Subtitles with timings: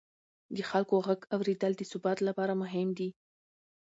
[0.55, 3.09] د خلکو غږ اورېدل د ثبات لپاره مهم دي